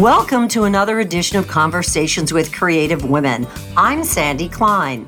[0.00, 3.46] Welcome to another edition of Conversations with Creative Women.
[3.76, 5.06] I'm Sandy Klein.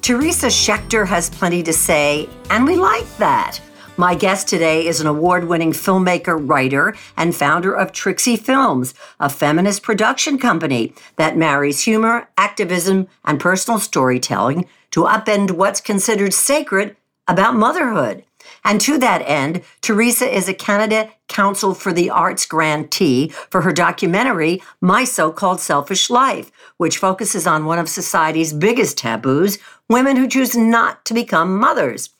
[0.00, 3.60] Teresa Shechter has plenty to say, and we like that.
[3.98, 9.28] My guest today is an award winning filmmaker, writer, and founder of Trixie Films, a
[9.28, 16.96] feminist production company that marries humor, activism, and personal storytelling to upend what's considered sacred
[17.28, 18.24] about motherhood.
[18.64, 23.72] And to that end, Teresa is a Canada Council for the Arts grantee for her
[23.72, 30.16] documentary, My So Called Selfish Life, which focuses on one of society's biggest taboos women
[30.16, 32.10] who choose not to become mothers.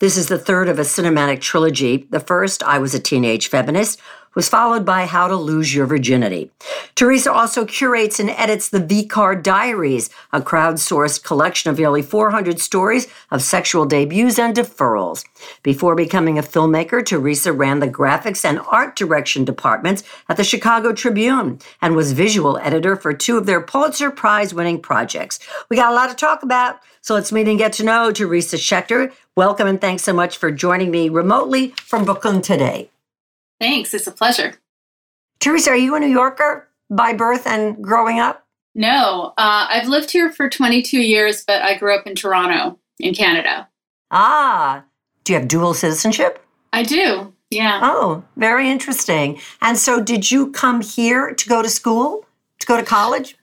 [0.00, 2.08] This is the third of a cinematic trilogy.
[2.10, 4.00] The first, I Was a Teenage Feminist,
[4.34, 6.50] was followed by How to Lose Your Virginity.
[6.94, 12.60] Teresa also curates and edits the V Card Diaries, a crowdsourced collection of nearly 400
[12.60, 15.24] stories of sexual debuts and deferrals.
[15.62, 20.92] Before becoming a filmmaker, Teresa ran the graphics and art direction departments at the Chicago
[20.92, 25.38] Tribune and was visual editor for two of their Pulitzer Prize winning projects.
[25.68, 28.56] We got a lot to talk about, so let's meet and get to know Teresa
[28.56, 29.12] Shechter.
[29.34, 32.91] Welcome and thanks so much for joining me remotely from Brooklyn today.
[33.62, 33.94] Thanks.
[33.94, 34.54] It's a pleasure.
[35.38, 38.44] Teresa, are you a New Yorker by birth and growing up?
[38.74, 43.14] No, uh, I've lived here for 22 years, but I grew up in Toronto, in
[43.14, 43.68] Canada.
[44.10, 44.82] Ah,
[45.22, 46.44] do you have dual citizenship?
[46.72, 47.78] I do, yeah.
[47.84, 49.40] Oh, very interesting.
[49.60, 52.26] And so, did you come here to go to school,
[52.58, 53.36] to go to college?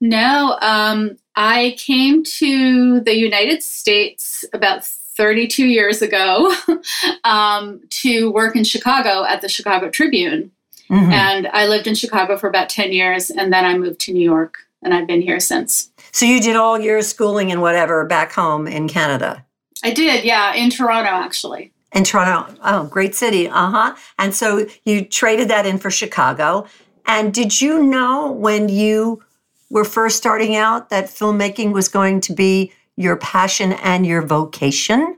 [0.00, 4.84] No, um, I came to the United States about
[5.18, 6.54] 32 years ago
[7.24, 10.52] um, to work in Chicago at the Chicago Tribune.
[10.88, 11.12] Mm-hmm.
[11.12, 14.22] And I lived in Chicago for about 10 years, and then I moved to New
[14.22, 15.90] York, and I've been here since.
[16.12, 19.44] So you did all your schooling and whatever back home in Canada?
[19.82, 21.72] I did, yeah, in Toronto, actually.
[21.92, 22.54] In Toronto.
[22.64, 23.48] Oh, great city.
[23.48, 23.96] Uh huh.
[24.18, 26.66] And so you traded that in for Chicago.
[27.06, 29.22] And did you know when you
[29.70, 35.16] were first starting out that filmmaking was going to be your passion and your vocation?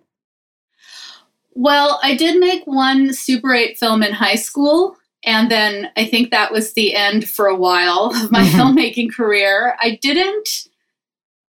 [1.55, 4.97] Well, I did make one Super 8 film in high school.
[5.25, 8.61] And then I think that was the end for a while of my mm-hmm.
[8.61, 9.77] filmmaking career.
[9.81, 10.69] I didn't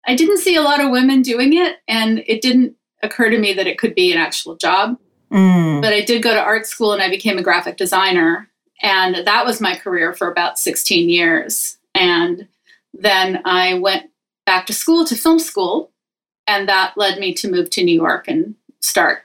[0.09, 3.51] I didn't see a lot of women doing it and it didn't occur to me
[3.53, 4.97] that it could be an actual job.
[5.31, 5.81] Mm.
[5.81, 8.49] But I did go to art school and I became a graphic designer
[8.81, 11.77] and that was my career for about 16 years.
[11.93, 12.47] And
[12.93, 14.09] then I went
[14.45, 15.91] back to school to film school
[16.47, 19.23] and that led me to move to New York and start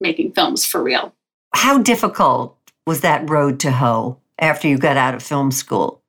[0.00, 1.14] making films for real.
[1.54, 2.56] How difficult
[2.86, 6.02] was that road to hoe after you got out of film school?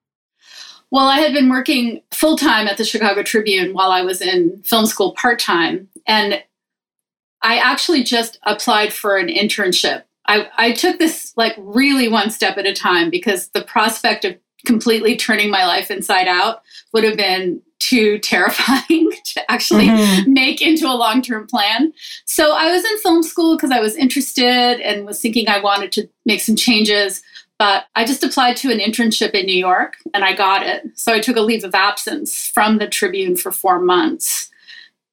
[0.89, 4.61] Well, I had been working full time at the Chicago Tribune while I was in
[4.63, 5.89] film school part time.
[6.05, 6.43] And
[7.41, 10.03] I actually just applied for an internship.
[10.27, 14.37] I, I took this like really one step at a time because the prospect of
[14.65, 16.61] completely turning my life inside out
[16.93, 20.33] would have been too terrifying to actually mm-hmm.
[20.33, 21.93] make into a long term plan.
[22.25, 25.91] So I was in film school because I was interested and was thinking I wanted
[25.93, 27.21] to make some changes.
[27.59, 30.83] But I just applied to an internship in New York and I got it.
[30.95, 34.49] So I took a leave of absence from the Tribune for four months,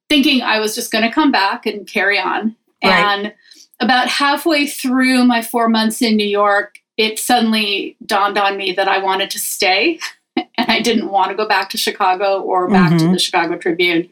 [0.08, 2.56] thinking I was just going to come back and carry on.
[2.82, 2.92] Right.
[2.92, 3.34] And
[3.78, 8.88] about halfway through my four months in New York, it suddenly dawned on me that
[8.88, 9.98] I wanted to stay.
[10.60, 13.06] and I didn't want to go back to Chicago or back mm-hmm.
[13.06, 14.08] to the Chicago Tribune.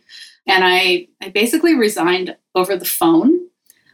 [0.47, 3.49] And I, I basically resigned over the phone.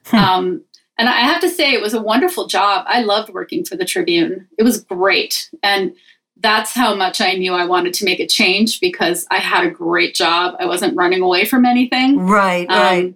[0.06, 0.16] Hmm.
[0.16, 0.64] Um,
[0.96, 2.84] and I have to say, it was a wonderful job.
[2.88, 4.46] I loved working for the Tribune.
[4.56, 5.50] It was great.
[5.62, 5.96] And
[6.36, 9.70] that's how much I knew I wanted to make a change because I had a
[9.70, 10.54] great job.
[10.60, 12.20] I wasn't running away from anything.
[12.20, 13.14] Right, um, right.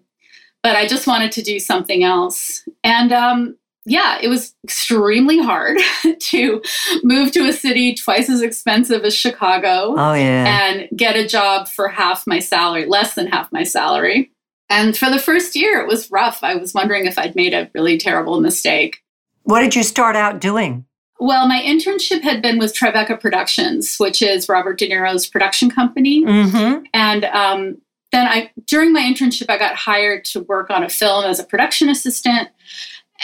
[0.63, 2.67] But I just wanted to do something else.
[2.83, 3.57] And um,
[3.89, 5.79] yeah, it was extremely hard
[6.19, 6.63] to
[7.03, 9.95] move to a city twice as expensive as Chicago.
[9.97, 10.69] Oh, yeah.
[10.69, 14.31] And get a job for half my salary, less than half my salary.
[14.71, 16.43] And for the first year, it was rough.
[16.43, 19.03] I was wondering if I'd made a really terrible mistake.
[19.45, 20.85] What did you start out doing?
[21.21, 26.23] Well, my internship had been with Tribeca Productions, which is Robert De Niro's production company.
[26.23, 26.85] Mm-hmm.
[26.93, 27.79] And um,
[28.13, 31.45] then I, during my internship, I got hired to work on a film as a
[31.45, 32.49] production assistant.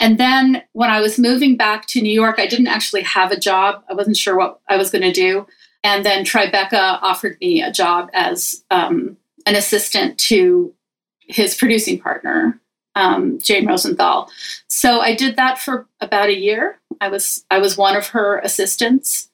[0.00, 3.38] And then when I was moving back to New York, I didn't actually have a
[3.38, 3.84] job.
[3.88, 5.46] I wasn't sure what I was going to do.
[5.84, 10.74] And then Tribeca offered me a job as um, an assistant to
[11.20, 12.58] his producing partner,
[12.94, 14.30] um, Jane Rosenthal.
[14.66, 16.78] So I did that for about a year.
[17.00, 19.28] I was I was one of her assistants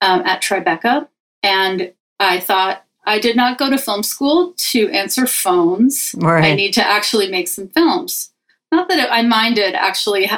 [0.00, 1.08] um, at Tribeca,
[1.42, 6.14] and I thought I did not go to film school to answer phones.
[6.16, 6.52] Right.
[6.52, 8.30] I need to actually make some films
[8.72, 10.30] not that I minded actually,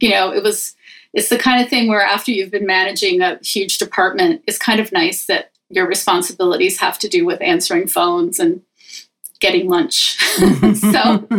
[0.00, 0.74] you know, it was
[1.14, 4.80] it's the kind of thing where after you've been managing a huge department, it's kind
[4.80, 8.62] of nice that your responsibilities have to do with answering phones and
[9.40, 10.16] getting lunch.
[10.18, 11.26] so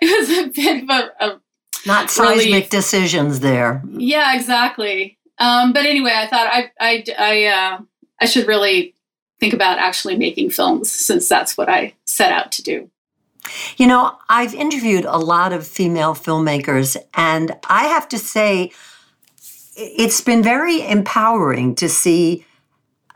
[0.00, 1.40] it was a bit of a, a
[1.86, 2.70] not seismic relief.
[2.70, 3.82] decisions there.
[3.90, 5.18] Yeah, exactly.
[5.38, 7.78] Um, but anyway, I thought I I I, uh,
[8.20, 8.94] I should really
[9.38, 12.90] think about actually making films since that's what I set out to do.
[13.76, 18.72] You know, I've interviewed a lot of female filmmakers, and I have to say,
[19.76, 22.46] it's been very empowering to see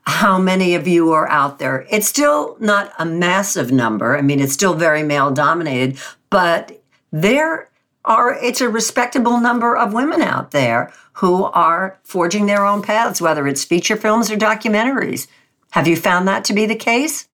[0.05, 1.87] how many of you are out there.
[1.91, 4.17] It's still not a massive number.
[4.17, 5.99] I mean, it's still very male dominated,
[6.31, 7.71] but there
[8.05, 13.21] are it's a respectable number of women out there who are forging their own paths,
[13.21, 15.27] whether it's feature films or documentaries.
[15.73, 17.29] Have you found that to be the case?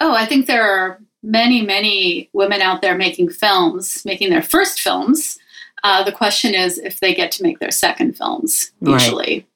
[0.00, 4.80] Oh, I think there are many, many women out there making films, making their first
[4.80, 5.38] films.
[5.84, 9.34] Uh, the question is if they get to make their second films, usually.
[9.34, 9.46] Right.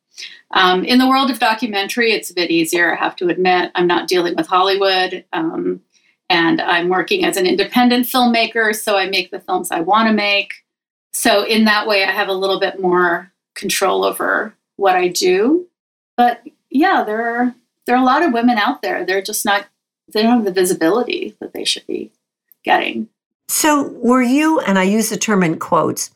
[0.55, 3.73] Um, in the world of documentary, it's a bit easier, I have to admit.
[3.75, 5.25] I'm not dealing with Hollywood.
[5.33, 5.81] Um,
[6.29, 10.15] and I'm working as an independent filmmaker, so I make the films I want to
[10.15, 10.55] make.
[11.13, 15.69] So, in that way, I have a little bit more control over what I do.
[16.17, 17.55] But yeah, there are
[17.87, 19.05] there are a lot of women out there.
[19.05, 19.67] They're just not
[20.13, 22.11] they don't have the visibility that they should be
[22.65, 23.09] getting.
[23.49, 26.11] So, were you, and I use the term in quotes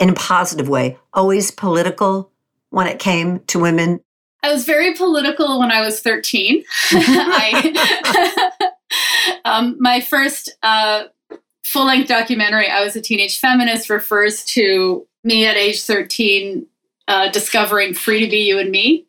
[0.00, 2.30] in a positive way, always political
[2.70, 4.00] when it came to women?
[4.42, 6.64] I was very political when I was 13.
[6.90, 8.50] I,
[9.44, 11.04] um, my first uh,
[11.62, 16.66] full length documentary, I Was a Teenage Feminist, refers to me at age 13
[17.08, 19.06] uh, discovering Free to Be You and Me,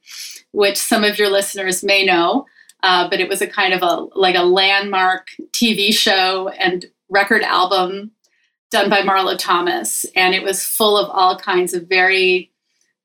[0.52, 2.46] which some of your listeners may know.
[2.84, 7.42] Uh, but it was a kind of a like a landmark TV show and record
[7.42, 8.12] album
[8.70, 12.52] done by Marlo Thomas, and it was full of all kinds of very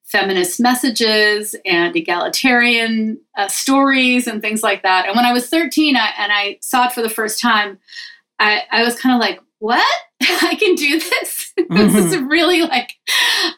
[0.09, 5.07] feminist messages and egalitarian uh, stories and things like that.
[5.07, 7.79] And when I was 13 I, and I saw it for the first time,
[8.39, 9.85] I, I was kind of like, what?
[10.23, 11.53] I can do this?
[11.59, 11.77] Mm-hmm.
[11.77, 12.27] this is mm-hmm.
[12.27, 12.95] really like,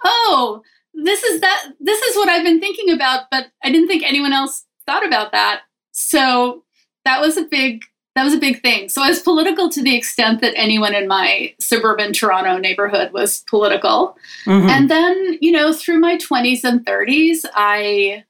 [0.05, 0.63] oh,
[0.93, 4.33] this is that, this is what I've been thinking about, but I didn't think anyone
[4.33, 5.61] else thought about that.
[6.01, 6.65] So
[7.05, 7.85] that was a big
[8.17, 8.89] that was a big thing.
[8.89, 13.45] So I was political to the extent that anyone in my suburban Toronto neighborhood was
[13.49, 14.17] political.
[14.47, 14.69] Mm-hmm.
[14.69, 18.25] And then, you know, through my 20s and 30s, I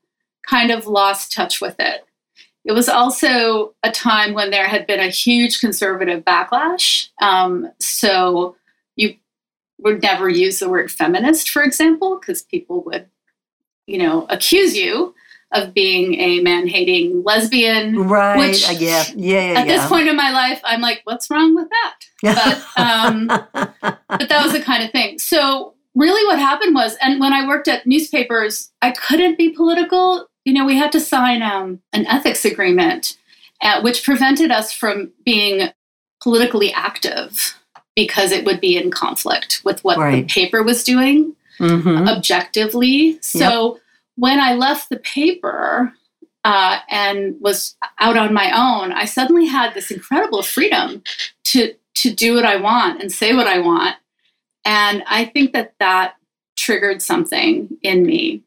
[0.47, 2.05] kind of lost touch with it.
[2.67, 7.09] It was also a time when there had been a huge conservative backlash.
[7.23, 8.57] Um, so
[8.97, 9.15] you
[9.79, 13.09] would never use the word feminist, for example, because people would,
[13.87, 15.15] you know, accuse you
[15.53, 18.09] of being a man hating lesbian.
[18.09, 18.39] Right.
[18.39, 19.05] Which, uh, yeah.
[19.15, 19.53] Yeah.
[19.53, 19.77] yeah at yeah.
[19.77, 21.95] this point in my life, I'm like, what's wrong with that?
[22.23, 23.27] But, um,
[24.09, 25.19] but that was the kind of thing.
[25.19, 30.29] So, really, what happened was, and when I worked at newspapers, I couldn't be political.
[30.45, 33.17] You know, we had to sign um, an ethics agreement,
[33.63, 35.69] uh, which prevented us from being
[36.23, 37.59] politically active
[37.97, 40.29] because it would be in conflict with what right.
[40.29, 42.09] the paper was doing mm-hmm.
[42.09, 43.19] objectively.
[43.21, 43.80] So, yep
[44.21, 45.95] when I left the paper
[46.45, 51.03] uh, and was out on my own, I suddenly had this incredible freedom
[51.45, 53.97] to to do what I want and say what I want,
[54.65, 56.15] and I think that that
[56.57, 58.43] triggered something in me.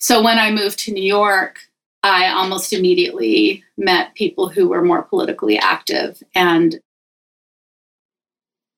[0.00, 1.60] So when I moved to New York,
[2.02, 6.78] I almost immediately met people who were more politically active and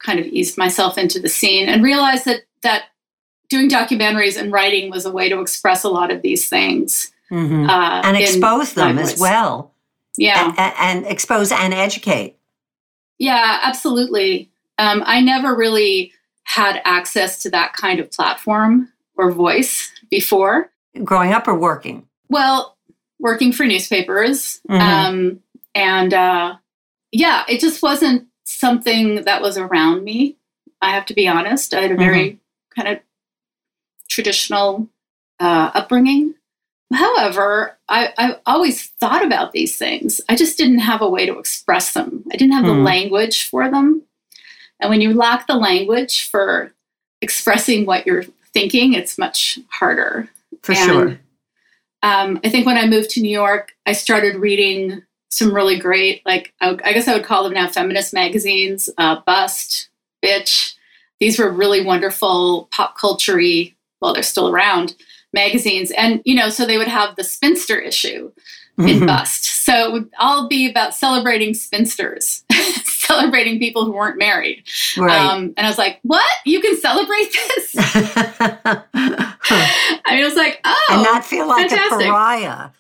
[0.01, 2.85] kind of eased myself into the scene and realized that that
[3.49, 7.69] doing documentaries and writing was a way to express a lot of these things mm-hmm.
[7.69, 9.73] uh, and expose them as well.
[10.17, 12.37] Yeah, and, and, expose and educate.
[13.19, 14.51] Yeah, absolutely.
[14.79, 16.13] Um, I never really
[16.45, 20.71] had access to that kind of platform or voice before.
[21.05, 22.09] Growing up or working?
[22.29, 22.77] Well,
[23.19, 24.61] working for newspapers.
[24.69, 24.81] Mm-hmm.
[24.81, 25.41] Um,
[25.75, 26.57] and uh,
[27.13, 30.37] yeah, it just wasn't something that was around me.
[30.81, 31.75] I have to be honest.
[31.75, 32.81] I had a very mm-hmm.
[32.81, 33.03] kind of
[34.19, 34.89] traditional
[35.39, 36.35] uh, upbringing.
[36.93, 40.21] However, I, I, always thought about these things.
[40.29, 42.25] I just didn't have a way to express them.
[42.33, 42.69] I didn't have mm.
[42.69, 42.85] the hmm.
[42.85, 44.03] language for them.
[44.81, 46.73] And when you lack the language for
[47.21, 50.29] expressing what you're thinking, it's much harder.
[50.63, 51.21] For and, sure.
[52.03, 56.25] Um, I think when I moved to New York, I started reading some really great,
[56.27, 59.89] like, I, I guess I would call them now feminist magazines, uh, Bust,
[60.25, 60.75] Bitch.
[61.21, 63.39] These were really wonderful pop culture
[64.01, 64.95] well, they're still around,
[65.33, 65.91] magazines.
[65.93, 68.33] And, you know, so they would have the spinster issue
[68.79, 69.07] in mm-hmm.
[69.07, 69.45] Bust.
[69.45, 72.45] So it would all be about celebrating spinsters,
[72.85, 74.63] celebrating people who weren't married.
[74.97, 75.19] Right.
[75.19, 76.25] Um, and I was like, what?
[76.47, 77.75] You can celebrate this?
[77.79, 78.85] I
[80.11, 82.07] mean, it was like, oh, and not feel like fantastic.
[82.07, 82.71] a pariah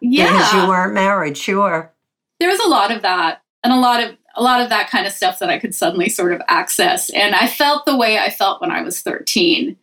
[0.00, 1.36] yeah, because you weren't married.
[1.36, 1.92] Sure.
[2.40, 5.06] there was a lot of that, and a lot of a lot of that kind
[5.06, 7.08] of stuff that I could suddenly sort of access.
[7.10, 9.76] And I felt the way I felt when I was 13.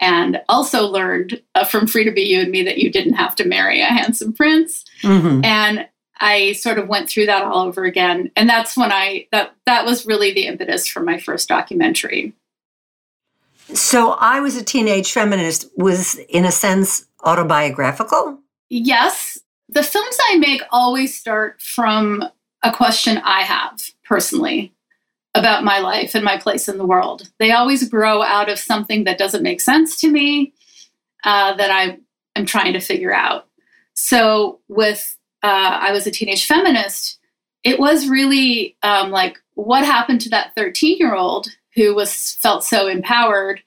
[0.00, 3.36] And also learned uh, from Free to Be You and Me that you didn't have
[3.36, 4.84] to marry a handsome prince.
[5.02, 5.86] hmm and
[6.20, 8.30] I sort of went through that all over again.
[8.36, 12.34] And that's when I that that was really the impetus for my first documentary.
[13.72, 15.70] So I was a teenage feminist.
[15.76, 18.38] Was in a sense autobiographical.
[18.68, 19.38] Yes,
[19.68, 22.24] the films I make always start from
[22.62, 24.72] a question I have personally
[25.34, 27.30] about my life and my place in the world.
[27.38, 30.52] They always grow out of something that doesn't make sense to me
[31.24, 31.98] uh, that I
[32.36, 33.46] am trying to figure out.
[33.94, 37.18] So with uh, I was a teenage feminist.
[37.62, 42.64] It was really um, like what happened to that 13 year old who was felt
[42.64, 43.62] so empowered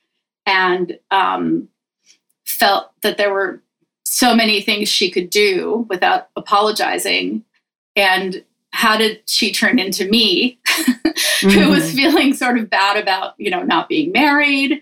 [0.46, 1.70] and um,
[2.46, 3.62] felt that there were
[4.04, 7.44] so many things she could do without apologizing
[7.96, 10.58] and how did she turn into me
[11.42, 14.82] who was feeling sort of bad about you know not being married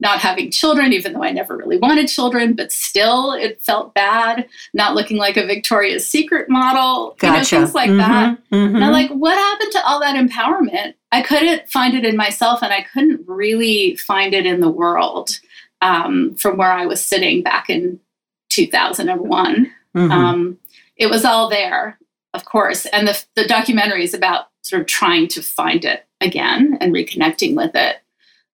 [0.00, 4.46] not having children even though i never really wanted children but still it felt bad
[4.74, 8.92] not looking like a victoria's secret model you know things like that Mhm, and I'm
[8.92, 10.92] like, what happened to all that empowerment?
[11.10, 15.38] I couldn't find it in myself, and I couldn't really find it in the world
[15.80, 17.98] um, from where I was sitting back in
[18.50, 19.70] 2001.
[19.96, 20.10] Mhm.
[20.10, 20.58] Um,
[20.96, 21.98] it was all there,
[22.34, 26.78] of course, and the the documentary is about sort of trying to find it again
[26.80, 27.96] and reconnecting with it.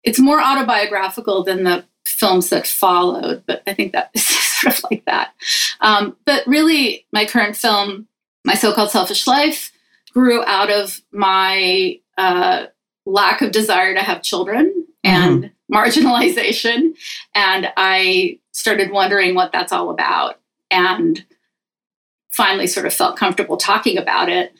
[0.05, 4.85] It's more autobiographical than the films that followed, but I think that is sort of
[4.91, 5.33] like that.
[5.81, 8.07] Um, but really, my current film,
[8.45, 9.73] my so-called selfish life,
[10.13, 12.67] grew out of my uh,
[13.07, 16.95] lack of desire to have children and marginalization,
[17.35, 20.39] and I started wondering what that's all about,
[20.71, 21.25] and
[22.31, 24.53] finally sort of felt comfortable talking about it.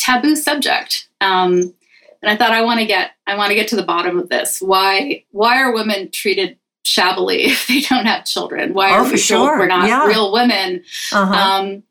[0.00, 1.08] Taboo subject.
[1.20, 1.74] Um,
[2.22, 4.28] and I thought I want to get I want to get to the bottom of
[4.28, 4.60] this.
[4.60, 8.72] Why why are women treated shabbily if they don't have children?
[8.74, 9.58] Why Oh, are we sure.
[9.58, 10.06] we're not Yeah.
[10.06, 10.82] real women?
[11.12, 11.34] Uh-huh.
[11.34, 11.82] Um,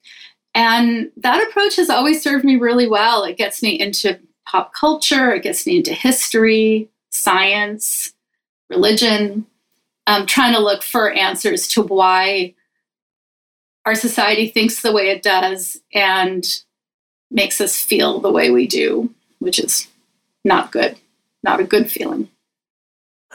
[0.56, 3.24] and that approach has always served me really well.
[3.24, 8.14] It gets me into pop culture, it gets me into history, science,
[8.70, 9.46] religion,
[10.08, 12.56] um, trying to look for answers to why
[13.86, 16.64] our society thinks the way it does and
[17.32, 19.88] makes us feel the way we do, which is
[20.44, 20.98] not good,
[21.44, 22.30] not a good feeling.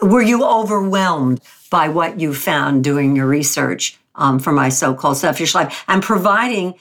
[0.02, 5.54] Were you overwhelmed by what you found doing your research um, for my so-called selfish
[5.54, 6.74] life and providing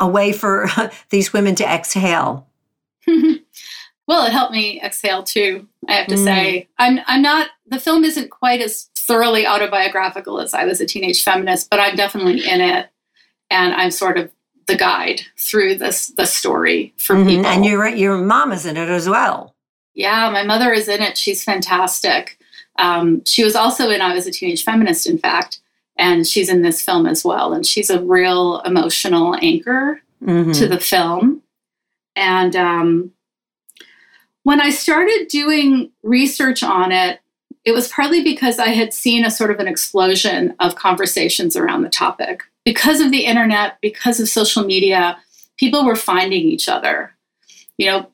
[0.00, 0.68] a way for
[1.10, 2.46] these women to exhale?
[3.06, 5.68] well, it helped me exhale too.
[5.88, 6.24] I have to Mm.
[6.24, 7.50] say, I'm I'm not.
[7.66, 11.96] The film isn't quite as thoroughly autobiographical as I was a teenage feminist, but I'm
[11.96, 12.88] definitely in it,
[13.50, 14.30] and I'm sort of
[14.66, 17.26] the guide through this the story for Mhm.
[17.28, 17.46] people.
[17.46, 19.54] And your your mom is in it as well.
[19.94, 21.16] Yeah, my mother is in it.
[21.16, 22.38] She's fantastic.
[22.78, 25.60] Um, she was also in I Was a Teenage Feminist, in fact,
[25.96, 27.52] and she's in this film as well.
[27.52, 30.56] And she's a real emotional anchor Mhm.
[30.58, 31.42] to the film.
[32.16, 33.12] And um,
[34.42, 37.20] when I started doing research on it,
[37.64, 41.82] it was partly because I had seen a sort of an explosion of conversations around
[41.82, 42.42] the topic.
[42.64, 45.18] Because of the internet, because of social media,
[45.58, 47.14] people were finding each other.
[47.76, 48.10] You know,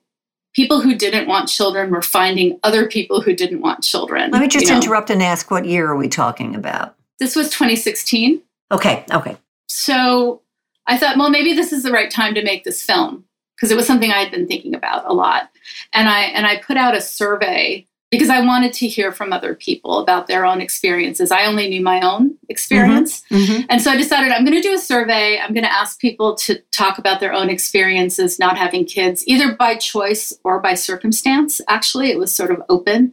[0.54, 4.30] people who didn't want children were finding other people who didn't want children.
[4.30, 4.78] Let me just you know.
[4.78, 6.96] interrupt and ask what year are we talking about?
[7.18, 8.42] This was 2016.
[8.72, 9.36] Okay, okay.
[9.68, 10.42] So
[10.86, 13.24] I thought, well, maybe this is the right time to make this film
[13.56, 15.50] because it was something I had been thinking about a lot.
[15.92, 19.54] And I and I put out a survey because I wanted to hear from other
[19.54, 21.30] people about their own experiences.
[21.30, 23.22] I only knew my own experience.
[23.30, 23.66] Mhm.
[23.68, 25.38] And so I decided I'm going to do a survey.
[25.38, 29.54] I'm going to ask people to talk about their own experiences not having kids, either
[29.54, 31.60] by choice or by circumstance.
[31.68, 33.12] Actually, it was sort of open.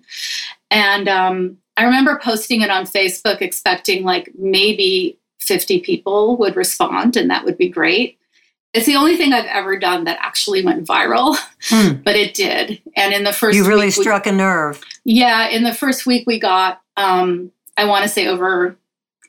[0.72, 7.16] And um, I remember posting it on Facebook, expecting like maybe 50 people would respond,
[7.16, 8.17] and that would be great.
[8.78, 11.36] It's the only thing I've ever done that actually went viral,
[11.70, 11.96] Hmm.
[12.06, 12.82] but it did.
[12.96, 14.84] And in the first You really week we- struck a nerve.
[15.04, 18.78] yeah, in the first week we got, um, I want to say over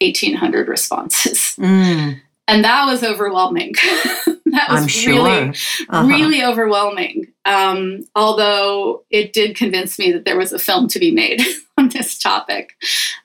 [0.00, 1.54] 1,800 responses.
[1.58, 3.72] Mm, And that was overwhelming.
[4.26, 5.12] that was I'm sure.
[5.14, 5.48] really,
[5.88, 6.06] Uh-huh.
[6.06, 7.26] really overwhelming.
[7.44, 11.42] Um, although it did convince me that there was a film to be made
[11.78, 12.74] on this topic.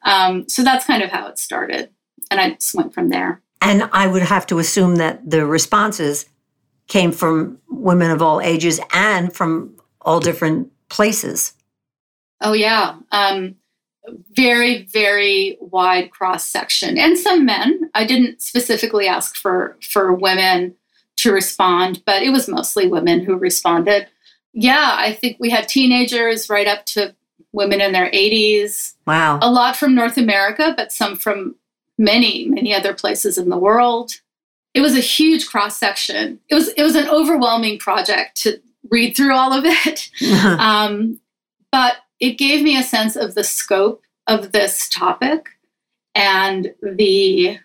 [0.04, 1.90] Um, so that's kind of how it started.
[2.32, 3.42] And I just went from there.
[3.64, 6.26] And I would have to assume that the responses
[6.88, 11.54] came from women of all ages and from all different places.
[12.42, 12.98] Oh, yeah.
[13.12, 13.56] Um,
[14.36, 17.90] very, very wide cross section, and some men.
[17.96, 20.76] I didn't specifically ask for for women
[21.18, 24.08] to respond, but it was mostly women who responded.
[24.52, 27.16] Yeah, I think we had teenagers right up to
[27.54, 28.96] women in their 80s.
[29.08, 29.40] Wow.
[29.42, 31.56] A lot from North America, but some from
[31.98, 34.14] many, many other places in the world.
[34.74, 36.40] It was a huge cross section.
[36.50, 38.60] It was it was an overwhelming project to
[38.90, 40.10] read through all of it.
[40.60, 41.20] um,
[41.72, 45.50] but it gave me a sense of the scope of this topic
[46.16, 47.58] and the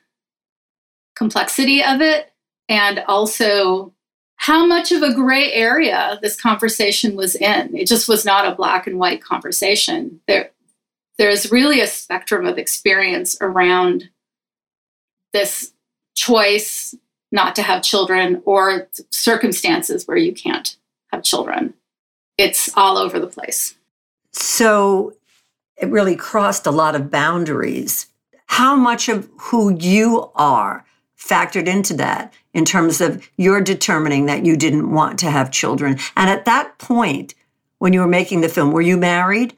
[1.15, 2.33] complexity of it,
[2.69, 3.93] and also
[4.37, 7.77] how much of a gray area this conversation was in.
[7.77, 10.21] It just was not a black and white conversation.
[10.29, 10.51] There,
[11.19, 14.09] there's really a spectrum of experience around
[15.33, 15.73] this
[16.15, 16.95] choice
[17.31, 20.77] not to have children or circumstances where you can't
[21.13, 21.75] have children.
[22.37, 23.75] It's all over the place.
[24.33, 25.15] So
[25.77, 28.07] it really crossed a lot of boundaries.
[28.47, 30.85] How much of who you are
[31.19, 35.99] factored into that in terms of your determining that you didn't want to have children?
[36.17, 37.35] And at that point,
[37.79, 39.57] when you were making the film, were you married?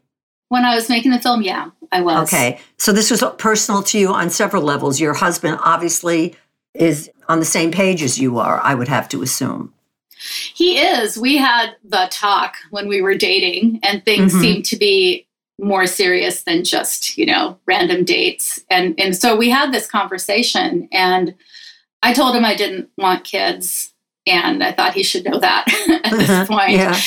[0.50, 2.28] When I was making the film, yeah, I was.
[2.28, 2.60] Okay.
[2.76, 5.00] So this was personal to you on several levels.
[5.00, 6.36] Your husband obviously
[6.74, 9.72] is on the same page as you are, I would have to assume.
[10.54, 11.16] He is.
[11.16, 14.42] We had the talk when we were dating, and things mm-hmm.
[14.42, 15.26] seemed to be
[15.58, 18.60] more serious than just, you know, random dates.
[18.70, 21.34] And and so we had this conversation and
[22.02, 23.92] I told him I didn't want kids
[24.26, 25.64] and I thought he should know that
[26.04, 26.46] at this uh-huh.
[26.46, 26.72] point.
[26.72, 26.98] Yeah.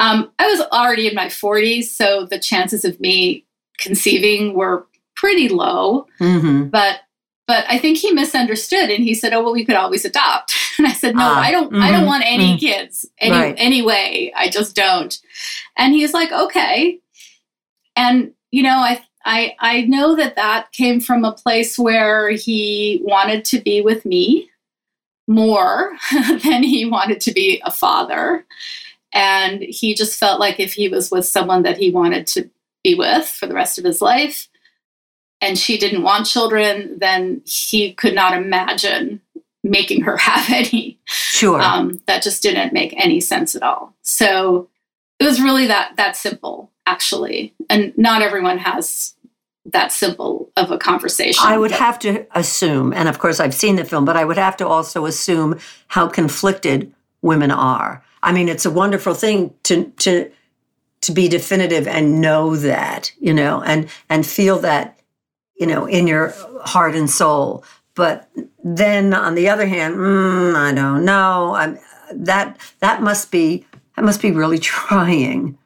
[0.00, 3.44] Um, I was already in my 40s, so the chances of me
[3.78, 6.06] conceiving were pretty low.
[6.20, 6.68] Mm-hmm.
[6.68, 7.00] But
[7.46, 10.86] but I think he misunderstood and he said, "Oh, well, we could always adopt." And
[10.86, 11.72] I said, "No, uh, I don't.
[11.72, 12.06] Mm-hmm, I don't mm-hmm.
[12.06, 13.54] want any mm, kids any right.
[13.58, 14.32] anyway.
[14.36, 15.18] I just don't."
[15.76, 17.00] And he's like, "Okay."
[17.96, 23.00] And you know, I I I know that that came from a place where he
[23.02, 24.48] wanted to be with me
[25.28, 25.92] more
[26.42, 28.44] than he wanted to be a father,
[29.12, 32.50] and he just felt like if he was with someone that he wanted to
[32.82, 34.48] be with for the rest of his life
[35.40, 39.20] and she didn't want children, then he could not imagine
[39.62, 40.98] making her have any.
[41.04, 41.60] Sure.
[41.60, 43.94] Um, that just didn't make any sense at all.
[44.02, 44.68] So
[45.18, 47.54] it was really that that simple, actually.
[47.68, 49.14] And not everyone has
[49.72, 51.44] that simple of a conversation.
[51.46, 54.38] I would have to assume, and of course I've seen the film, but I would
[54.38, 58.02] have to also assume how conflicted women are.
[58.22, 60.30] I mean, it's a wonderful thing to to
[61.00, 64.98] to be definitive and know that, you know, and and feel that
[65.58, 66.32] you know, in your
[66.64, 67.64] heart and soul.
[67.94, 68.28] But
[68.62, 71.54] then on the other hand, mm, I don't know.
[71.54, 71.78] I'm,
[72.12, 75.58] that that must be that must be really trying.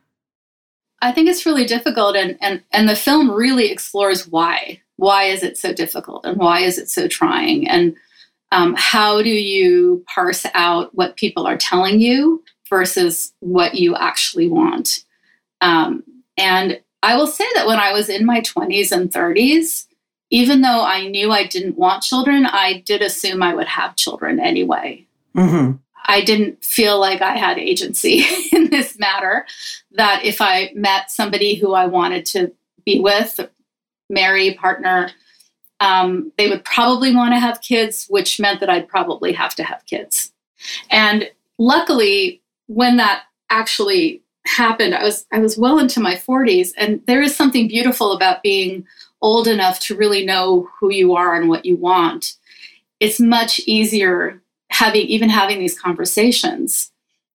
[1.02, 4.80] I think it's really difficult, and and and the film really explores why.
[4.96, 7.96] Why is it so difficult, and why is it so trying, and
[8.52, 14.48] um, how do you parse out what people are telling you versus what you actually
[14.48, 15.04] want?
[15.60, 16.04] Um,
[16.36, 19.86] and I will say that when I was in my 20s and 30s,
[20.30, 24.38] even though I knew I didn't want children, I did assume I would have children
[24.38, 25.06] anyway.
[25.36, 25.78] Mm-hmm.
[26.06, 29.46] I didn't feel like I had agency in this matter.
[29.92, 32.52] That if I met somebody who I wanted to
[32.84, 33.40] be with,
[34.08, 35.10] marry, partner,
[35.80, 39.64] um, they would probably want to have kids, which meant that I'd probably have to
[39.64, 40.32] have kids.
[40.90, 47.00] And luckily, when that actually happened i was i was well into my 40s and
[47.06, 48.84] there is something beautiful about being
[49.20, 52.34] old enough to really know who you are and what you want
[52.98, 56.90] it's much easier having even having these conversations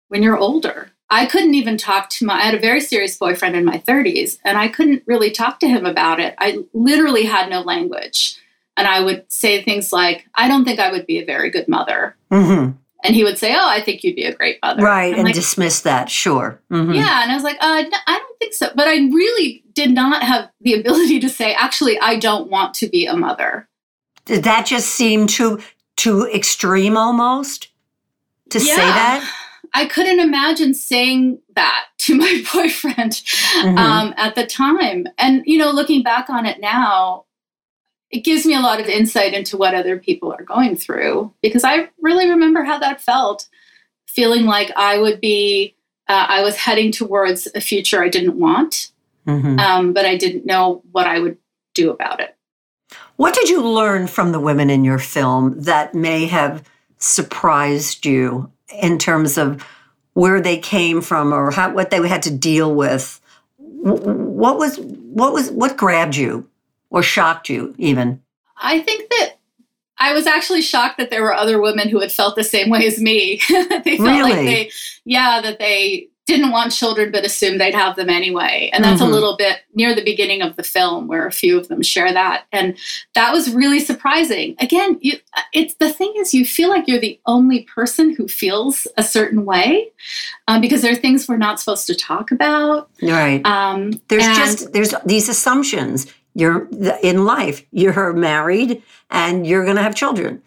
[0.09, 3.55] when you're older i couldn't even talk to my i had a very serious boyfriend
[3.55, 7.49] in my 30s and i couldn't really talk to him about it i literally had
[7.49, 8.37] no language
[8.75, 11.67] and i would say things like i don't think i would be a very good
[11.67, 12.71] mother mm-hmm
[13.03, 15.35] and he would say, "Oh, I think you'd be a great mother." Right, and like,
[15.35, 16.09] dismiss that.
[16.09, 16.59] Sure.
[16.71, 16.93] Mm-hmm.
[16.93, 19.91] Yeah, and I was like, uh, no, "I don't think so." But I really did
[19.91, 23.67] not have the ability to say, "Actually, I don't want to be a mother."
[24.25, 25.61] Did that just seem too
[25.97, 27.67] too extreme, almost,
[28.49, 28.75] to yeah.
[28.75, 29.33] say that?
[29.73, 33.77] I couldn't imagine saying that to my boyfriend mm-hmm.
[33.77, 37.25] um, at the time, and you know, looking back on it now,
[38.09, 41.63] it gives me a lot of insight into what other people are going through because
[41.63, 43.47] I really remember how that felt,
[44.07, 45.75] feeling like I would be,
[46.07, 48.91] uh, I was heading towards a future I didn't want,
[49.27, 49.59] mm-hmm.
[49.59, 51.37] um, but I didn't know what I would
[51.73, 52.36] do about it.
[53.17, 56.63] What did you learn from the women in your film that may have
[56.99, 58.51] surprised you
[58.81, 59.63] in terms of
[60.13, 63.19] where they came from or how, what they had to deal with?
[63.57, 66.47] What was what was what grabbed you
[66.89, 68.21] or shocked you even?
[68.61, 69.37] I think that
[69.99, 72.85] I was actually shocked that there were other women who had felt the same way
[72.85, 73.41] as me.
[73.49, 74.21] they felt Really?
[74.21, 74.71] like they,
[75.05, 78.69] yeah, that they didn't want children but assumed they'd have them anyway.
[78.73, 79.07] And that's Mhm.
[79.07, 82.11] a little bit near the beginning of the film where a few of them share
[82.13, 82.43] that.
[82.51, 82.77] And
[83.15, 84.55] that was really surprising.
[84.59, 85.13] Again, you,
[85.53, 89.45] it's the thing is you feel like you're the only person who feels a certain
[89.45, 89.89] way
[90.49, 92.89] um, because there are things we're not supposed to talk about.
[93.01, 93.43] Right.
[93.45, 96.07] Um, There's just there's these assumptions.
[96.35, 96.67] You're
[97.01, 97.63] in life.
[97.71, 100.41] You're married and you're going to have children.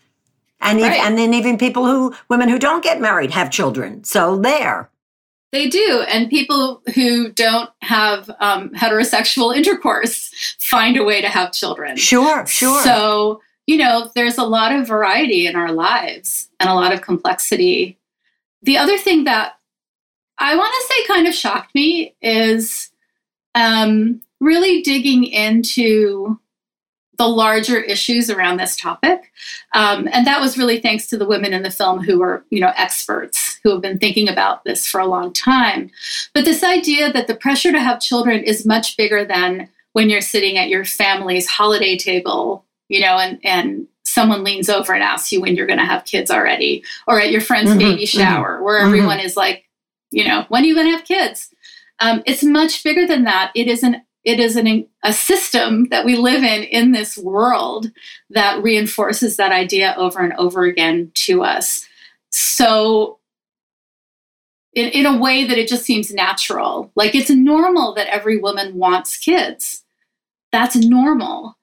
[0.60, 1.00] And Right.
[1.00, 4.04] and then even people who women who don't get married have children.
[4.04, 4.89] So there.
[5.52, 6.04] They do.
[6.08, 11.96] And people who don't have um, heterosexual intercourse find a way to have children.
[11.96, 12.82] Sure, sure.
[12.82, 17.02] So, you know, there's a lot of variety in our lives and a lot of
[17.02, 17.98] complexity.
[18.62, 19.54] The other thing that
[20.38, 22.90] I want to say kind of shocked me is
[23.54, 26.38] um, really digging into
[27.18, 29.30] the larger issues around this topic.
[29.74, 32.60] Um, and that was really thanks to the women in the film who were, you
[32.60, 35.90] know, experts who have been thinking about this for a long time.
[36.34, 40.20] But this idea that the pressure to have children is much bigger than when you're
[40.20, 45.32] sitting at your family's holiday table, you know, and, and someone leans over and asks
[45.32, 48.08] you when you're going to have kids already, or at your friend's Mhm, baby mhm,
[48.08, 48.86] shower, where mhm.
[48.86, 49.64] everyone is like,
[50.10, 51.50] you know, when are you going to have kids?
[52.00, 53.52] Um, it's much bigger than that.
[53.54, 57.90] It is an it is an, a system that we live in in this world
[58.28, 61.86] that reinforces that idea over and over again to us.
[62.30, 63.18] So,
[64.74, 68.76] in, in a way that it just seems natural, like it's normal that every woman
[68.76, 69.82] wants kids.
[70.52, 71.56] That's normal.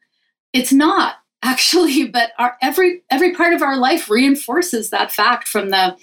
[0.53, 5.69] It's not actually, but our every every part of our life reinforces that fact from
[5.69, 5.95] the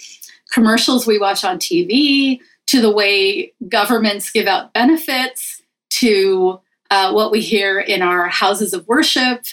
[0.53, 7.31] commercials we watch on TV to the way governments give out benefits to uh, what
[7.31, 9.43] we hear in our houses of worship,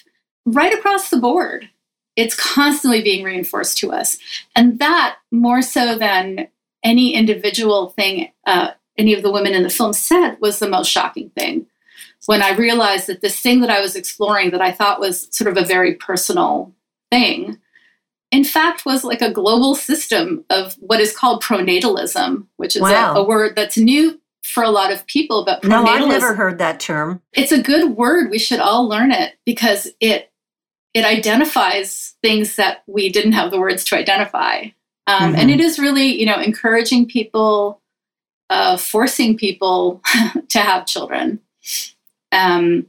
[0.47, 1.69] right across the board.
[2.15, 4.19] It's constantly being reinforced to us.
[4.55, 6.49] And that, more so than
[6.85, 10.91] any individual thing uh, any of the women in the film said, was the most
[10.91, 11.67] shocking thing.
[12.27, 15.51] When I realized that this thing that I was exploring, that I thought was sort
[15.51, 16.75] of a very personal
[17.11, 17.59] thing,
[18.31, 23.15] in fact was like a global system of what is called pronatalism, which is Wow.
[23.15, 25.45] a, a word that's new for a lot of people.
[25.45, 27.23] But no, I've never heard that term.
[27.33, 28.31] it's a good word.
[28.31, 30.31] We should all learn it because it
[30.95, 34.67] it identifies things that we didn't have the words to identify,
[35.07, 35.55] um, and Mhm.
[35.55, 37.81] it is really you know encouraging people,
[38.51, 40.01] uh, forcing people
[40.49, 41.41] to have children,
[42.31, 42.87] um,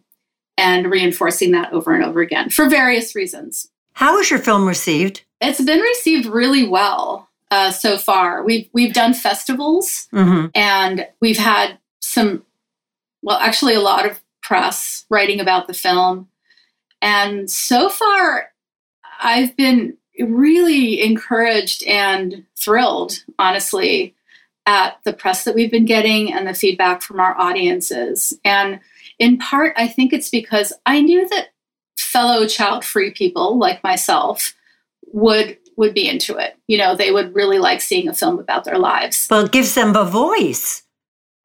[0.58, 3.70] and reinforcing that over and over again for various reasons.
[3.94, 5.24] How was your film received?
[5.42, 8.44] It's been received really well uh, so far.
[8.44, 12.44] We've we've done festivals hmm and we've had some,
[13.22, 16.28] well, actually a lot of press writing about the film,
[17.02, 18.52] and so far,
[19.22, 24.16] I've been really encouraged and thrilled, honestly,
[24.66, 28.34] at the press that we've been getting and the feedback from our audiences.
[28.46, 28.80] And
[29.20, 31.50] in part, I think it's because I knew that
[31.98, 34.54] fellow child-free people like myself
[35.12, 36.58] would would be into it.
[36.68, 39.28] You know, they would really like seeing a film about their lives.
[39.30, 40.84] Well, it gives them a voice.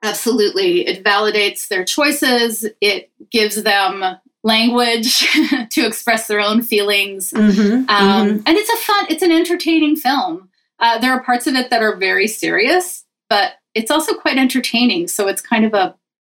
[0.03, 0.87] Absolutely.
[0.87, 2.67] It validates their choices.
[2.81, 4.05] It gives them
[4.49, 5.21] language
[5.71, 7.31] to express their own feelings.
[7.31, 7.89] Mm-hmm.
[7.89, 10.49] Um, And it's a fun, it's an entertaining film.
[10.81, 15.07] Uh, there are parts of it that are very serious, but it's also quite entertaining.
[15.07, 15.95] So it's kind of a,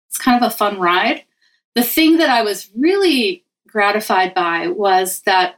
[0.08, 1.24] it's kind of a fun ride.
[1.74, 5.56] The thing that I was really gratified by was that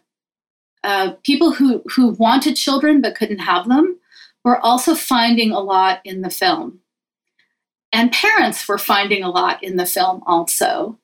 [0.85, 3.99] uh, people who who wanted children but couldn't have them
[4.45, 6.81] were also finding a lot in the film,
[7.91, 10.99] and parents were finding a lot in the film also.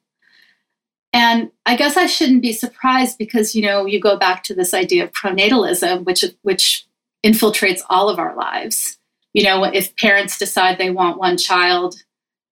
[1.13, 4.73] And I guess I shouldn't be surprised because you know you go back to this
[4.75, 6.87] idea of pronatalism, which which
[7.27, 8.99] infiltrates all of our lives.
[9.35, 11.97] You know, if parents decide they want one child,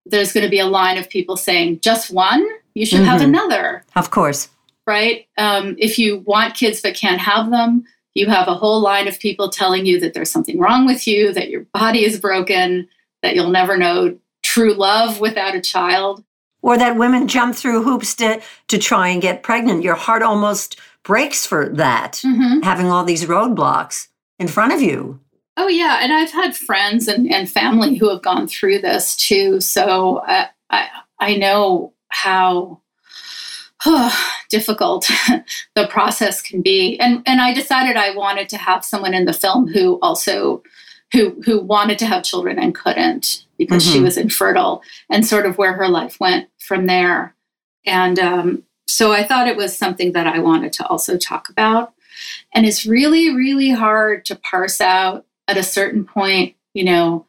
[0.06, 2.46] there's going to be a line of people saying, "Just one?
[2.74, 3.24] You should have Mhm.
[3.24, 4.48] another." Of course.
[4.86, 5.26] right?
[5.36, 9.18] Um, if you want kids but can't have them, you have a whole line of
[9.18, 12.88] people telling you that there's something wrong with you, that your body is broken,
[13.22, 16.24] that you'll never know true love without a child.
[16.68, 19.82] Or that women jump through hoops to, to try and get pregnant.
[19.82, 22.60] Your heart almost breaks for that, Mm-hmm.
[22.62, 25.18] having all these roadblocks in front of you.
[25.56, 25.98] Oh, yeah.
[26.02, 29.60] And I've had friends and, and family who have gone through this too.
[29.60, 32.82] So I, I, I know how
[34.50, 35.08] difficult
[35.74, 36.98] the process can be.
[37.00, 40.62] And, and I decided I wanted to have someone in the film who also
[41.14, 44.02] who who wanted to have children and couldn't because she Mhm.
[44.02, 47.34] was infertile and sort of where her life went from there.
[47.86, 51.94] And um, so I thought it was something that I wanted to also talk about.
[52.54, 57.26] And it's really, really hard to parse out at a certain point, you know,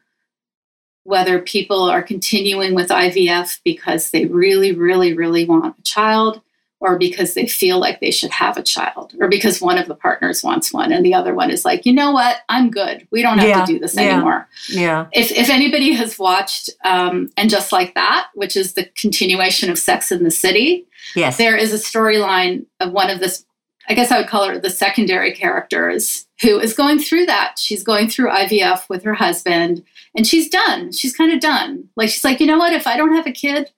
[1.04, 6.42] whether people are continuing with IVF because they really, really, really want a child
[6.80, 9.94] or because they feel like they should have a child or because one of the
[9.94, 12.38] partners wants one and the other one is like you know what?
[12.48, 13.06] I'm good.
[13.10, 14.48] We don't have yeah, to do this yeah, anymore.
[14.68, 15.06] yeah.
[15.12, 19.78] If, if anybody has watched um, and just like that which is the continuation of
[19.78, 21.36] sex in the city yes.
[21.36, 23.44] there is a storyline of one of this
[23.88, 27.58] i guess i would call her the secondary characters who is going through that.
[27.58, 29.84] She's going through ivf with her husband
[30.16, 30.92] and she's done.
[30.92, 31.88] She's kind of done.
[31.96, 32.72] Like she's like you know what?
[32.72, 33.70] If i don't have a kid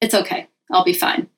[0.00, 0.46] it's okay.
[0.70, 1.28] I'll be fine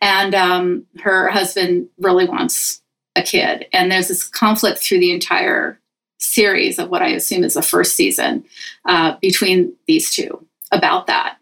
[0.00, 2.82] and um, her husband really wants
[3.16, 3.66] a kid.
[3.72, 5.78] And there's this conflict through the entire
[6.18, 8.44] series of what I assume is the first season
[8.84, 11.38] uh, between these two about that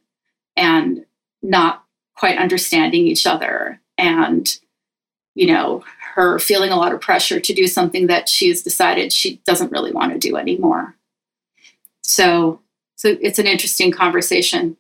[0.57, 1.05] and
[1.43, 1.85] not
[2.17, 3.81] quite understanding each other.
[3.97, 4.59] And
[5.39, 9.37] you know her feeling a lot of pressure to do something that she's decided she
[9.47, 10.97] doesn't really want to do anymore.
[12.03, 12.61] So
[12.97, 14.77] so it's an interesting conversation.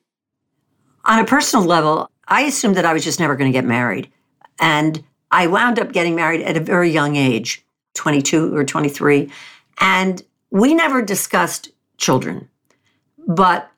[1.04, 4.10] On a personal level I assumed that I was just never going to get married.
[4.60, 7.64] And I wound up getting married at a very young age,
[7.94, 9.30] 22 or 23.
[9.80, 12.48] And we never discussed children.
[13.26, 13.70] But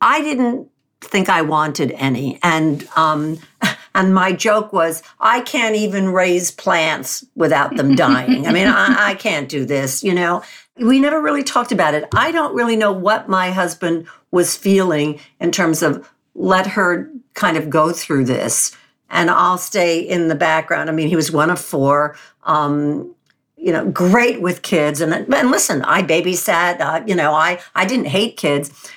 [0.00, 0.68] I didn't
[1.00, 2.38] think I wanted any.
[2.42, 3.38] And um,
[3.94, 8.46] and my joke was, I can't even raise plants without them dying.
[8.46, 10.42] I mean, I, I can't do this, you know.
[10.78, 12.04] We never really talked about it.
[12.14, 17.56] I don't really know what my husband was feeling in terms of let her kind
[17.56, 18.76] of go through this
[19.08, 20.90] and I'll stay in the background.
[20.90, 22.16] I mean, he was one of four.
[22.44, 23.14] Um,
[23.56, 25.00] you know, great with kids.
[25.00, 26.80] And, and listen, I babysat.
[26.80, 28.90] Uh, you know, I I didn't hate kids.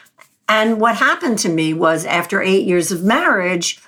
[0.48, 3.80] And what happened to me was after eight years of marriage,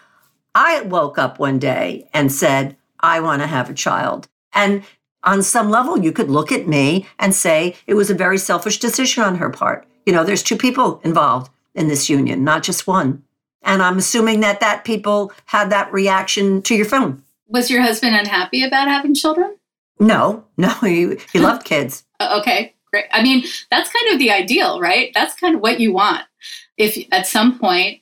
[0.54, 4.28] I woke up one day and said, I want to have a child.
[4.54, 4.84] And
[5.24, 8.80] on some level, you could look at me and say it was a very selfish
[8.80, 9.88] decision on her part.
[10.06, 13.24] You know, there's two people involved in this union, not just one.
[13.64, 17.24] And I'm assuming that that people had that reaction to your phone.
[17.48, 19.58] Was your husband unhappy about having children?
[20.00, 22.04] No, no, he, he loved kids.
[22.20, 23.06] Uh, okay, great.
[23.12, 25.12] I mean, that's kind of the ideal, right?
[25.14, 26.26] That's kind of what you want.
[26.78, 28.02] If at some point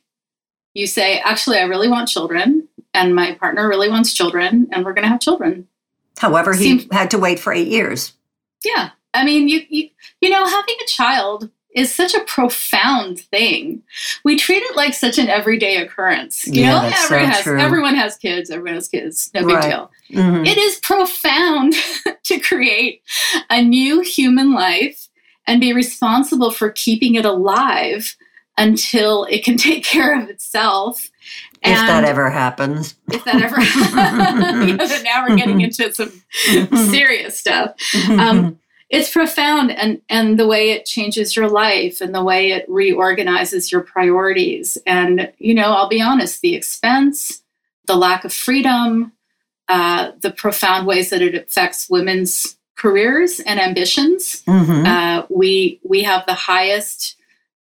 [0.74, 4.94] you say, actually, I really want children, and my partner really wants children, and we're
[4.94, 5.68] going to have children.
[6.18, 8.14] However, he Seems- had to wait for eight years.
[8.64, 8.92] Yeah.
[9.14, 9.90] I mean, you, you
[10.22, 13.82] you know, having a child is such a profound thing.
[14.24, 16.48] We treat it like such an everyday occurrence.
[16.48, 19.70] You yeah, know, everyone, so has, everyone has kids, everyone has kids, no big right.
[19.70, 19.92] deal.
[20.12, 20.46] Mm-hmm.
[20.46, 21.76] It is profound
[22.24, 23.02] to create
[23.50, 25.10] a new human life
[25.46, 28.16] and be responsible for keeping it alive
[28.58, 31.10] until it can take care of itself.
[31.62, 32.96] If that ever happens.
[33.12, 33.60] If that ever
[34.66, 36.22] you know, now we're getting into some
[36.90, 37.76] serious stuff.
[38.10, 42.66] Um, it's profound and and the way it changes your life and the way it
[42.68, 47.44] reorganizes your priorities and you know i'll be honest the expense
[47.86, 49.12] the lack of freedom
[49.68, 54.86] uh, the profound ways that it affects women's careers and ambitions mm-hmm.
[54.86, 57.16] uh, we we have the highest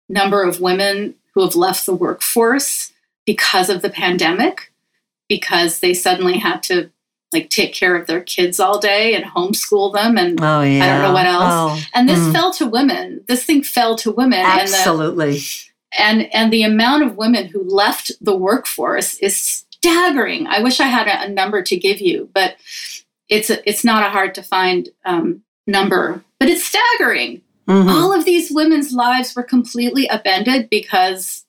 [0.09, 2.93] number of women who have left the workforce
[3.27, 4.73] because of the pandemic
[5.29, 6.91] because they suddenly had to
[7.33, 10.85] like take care of their kids all day and homeschool them and oh, yeah.
[10.85, 11.45] I don't know what else.
[11.47, 11.87] Oh.
[11.95, 12.33] And this mm.
[12.33, 13.23] fell to women.
[13.29, 14.41] This thing fell to women.
[14.41, 15.39] Absolutely.
[15.99, 20.47] And, the, and and the amount of women who left the workforce is staggering.
[20.47, 22.57] I wish I had a, a number to give you, but
[23.29, 27.43] it's a, it's not a hard to find um, number, but it's staggering.
[27.69, 27.89] Mm-hmm.
[27.89, 31.45] All of these women's lives were completely upended because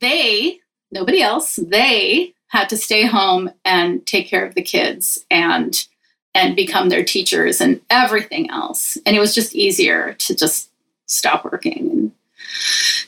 [0.00, 0.60] they,
[0.92, 5.86] nobody else, they had to stay home and take care of the kids and
[6.34, 8.96] and become their teachers and everything else.
[9.04, 10.70] And it was just easier to just
[11.06, 12.12] stop working and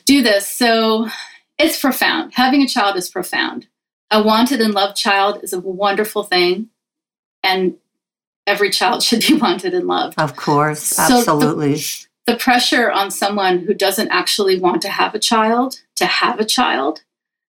[0.05, 0.47] do this.
[0.47, 1.07] So
[1.57, 2.33] it's profound.
[2.33, 3.67] Having a child is profound.
[4.09, 6.69] A wanted and loved child is a wonderful thing.
[7.43, 7.77] And
[8.45, 10.19] every child should be wanted and loved.
[10.19, 11.77] Of course, absolutely.
[11.77, 16.05] So the, the pressure on someone who doesn't actually want to have a child to
[16.05, 17.03] have a child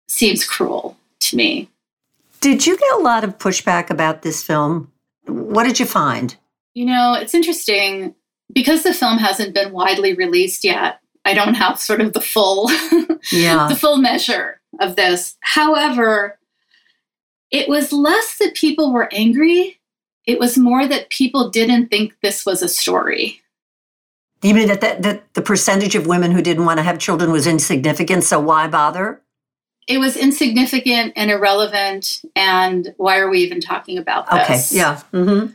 [0.08, 1.70] seems cruel to me.
[2.46, 4.92] Did you get a lot of pushback about this film?
[5.26, 6.36] What did you find?
[6.76, 8.14] You know, it's interesting
[8.54, 11.00] because the film hasn't been widely released yet.
[11.26, 12.70] I don't have sort of the full
[13.32, 13.68] yeah.
[13.68, 15.36] the full measure of this.
[15.40, 16.38] However,
[17.50, 19.80] it was less that people were angry,
[20.28, 23.42] it was more that people didn't think this was a story.
[24.44, 27.32] You mean that, that, that the percentage of women who didn't want to have children
[27.32, 29.24] was insignificant, so why bother?
[29.88, 32.22] It was insignificant and irrelevant.
[32.36, 34.72] And why are we even talking about this?
[34.72, 34.80] Okay.
[34.80, 35.02] Yeah.
[35.14, 35.54] Mm-hmm.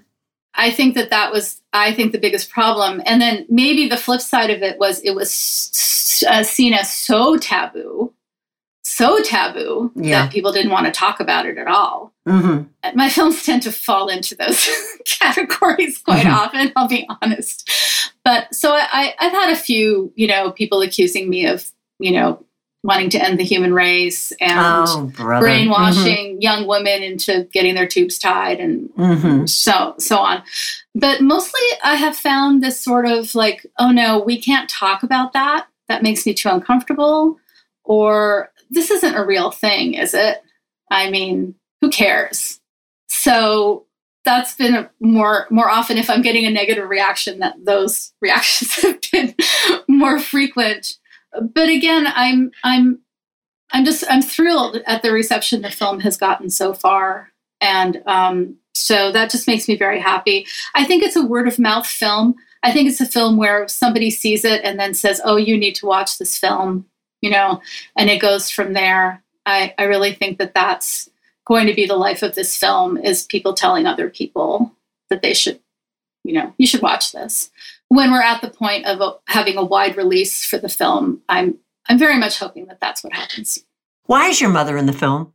[0.54, 3.00] I think that that was, I think, the biggest problem.
[3.06, 7.36] And then maybe the flip side of it was it was uh, seen as so
[7.36, 8.12] taboo
[8.90, 10.22] so taboo yeah.
[10.22, 12.12] that people didn't want to talk about it at all.
[12.26, 12.96] Mm-hmm.
[12.96, 14.68] My films tend to fall into those
[15.06, 16.34] categories quite mm-hmm.
[16.34, 17.70] often, I'll be honest.
[18.24, 22.44] But so I, I've had a few, you know, people accusing me of, you know,
[22.82, 26.40] wanting to end the human race and oh, brainwashing mm-hmm.
[26.40, 29.46] young women into getting their tubes tied and mm-hmm.
[29.46, 30.42] so so on.
[30.94, 35.32] But mostly I have found this sort of like, oh no, we can't talk about
[35.34, 35.66] that.
[35.88, 37.38] That makes me too uncomfortable.
[37.84, 40.42] Or this isn't a real thing, is it?
[40.90, 42.60] I mean, who cares?
[43.08, 43.86] So
[44.24, 49.00] that's been more more often if I'm getting a negative reaction that those reactions have
[49.12, 49.34] been
[49.88, 50.96] more frequent.
[51.32, 53.00] But again, I'm I'm
[53.72, 58.56] I'm just I'm thrilled at the reception the film has gotten so far, and um,
[58.74, 60.46] so that just makes me very happy.
[60.74, 62.34] I think it's a word of mouth film.
[62.62, 65.74] I think it's a film where somebody sees it and then says, "Oh, you need
[65.76, 66.86] to watch this film,"
[67.22, 67.60] you know,
[67.96, 69.22] and it goes from there.
[69.46, 71.08] I, I really think that that's
[71.46, 74.72] going to be the life of this film is people telling other people
[75.08, 75.58] that they should,
[76.22, 77.50] you know, you should watch this.
[77.90, 81.58] When we're at the point of a, having a wide release for the film, I'm
[81.88, 83.58] I'm very much hoping that that's what happens.
[84.04, 85.32] Why is your mother in the film?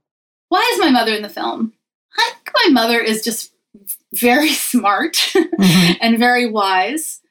[0.50, 1.74] Why is my mother in the film?
[2.18, 3.54] I think my mother is just
[4.13, 5.94] very smart mm-hmm.
[6.02, 7.22] and very wise.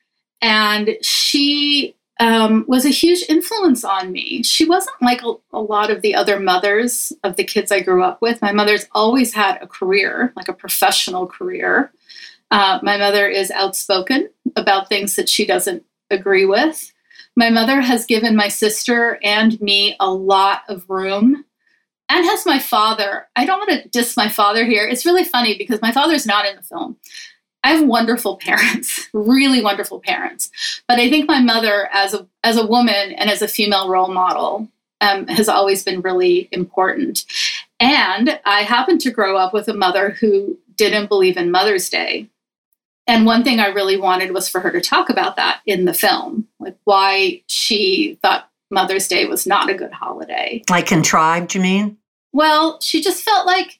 [0.42, 4.42] And she um, was a huge influence on me.
[4.42, 8.04] She wasn't like a, a, lot of the other mothers of the kids I grew
[8.04, 8.42] up with.
[8.42, 11.92] My mother's always had a career, like a professional career.
[12.50, 16.92] Uh, my mother is outspoken about things that she doesn't agree with.
[17.36, 21.44] My mother has given my sister and me a lot of room,
[22.08, 23.26] and has my father.
[23.34, 24.86] I don't want to diss my father here.
[24.86, 26.96] It's really funny because my father's not in the film.
[27.64, 30.50] I have wonderful parents, really wonderful parents.
[30.86, 34.12] But I think my mother, as a as a woman and as a female role
[34.12, 34.68] model,
[35.00, 37.24] um, has always been really important.
[37.80, 42.28] And I happened to grow up with a mother who didn't believe in Mother's Day.
[43.06, 45.94] And one thing I really wanted was for her to talk about that in the
[45.94, 50.62] film, like why she thought Mother's Day was not a good holiday.
[50.70, 51.98] Like contrived, you mean?
[52.32, 53.78] Well, she just felt like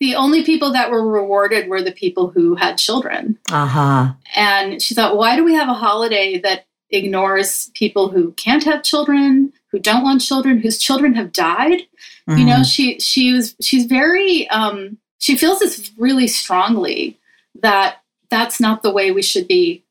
[0.00, 3.38] the only people that were rewarded were the people who had children.
[3.50, 4.12] Uh-huh.
[4.34, 8.82] And she thought, why do we have a holiday that ignores people who can't have
[8.82, 11.82] children, who don't want children, whose children have died?
[12.28, 12.38] Mm-hmm.
[12.38, 12.62] You know, mm-hmm.
[12.62, 17.18] she she was she's very um, she feels this really strongly
[17.62, 17.99] that
[18.30, 19.84] that's not the way we should be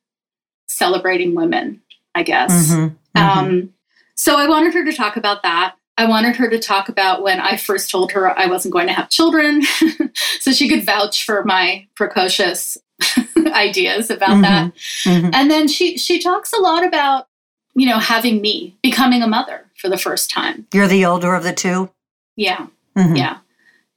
[0.68, 1.82] celebrating women.
[2.16, 2.72] I guess.
[2.72, 3.18] Mm-hmm.
[3.18, 3.40] Mm-hmm.
[3.40, 3.74] Um,
[4.16, 5.76] so I wanted her to talk about that.
[5.98, 8.94] I wanted her to talk about when I first told her I wasn't going to
[8.94, 9.64] have children
[10.40, 12.78] so she could vouch for my precocious
[13.48, 14.42] ideas about mm-hmm.
[14.42, 14.76] that.
[15.04, 15.30] Mm-hmm.
[15.34, 17.28] And then she she talks a lot about
[17.76, 20.68] you know having me becoming a mother for the first time.
[20.74, 21.90] You're the older of the two?
[22.36, 22.68] Yeah.
[22.98, 23.16] Mm-hmm.
[23.16, 23.38] Yeah.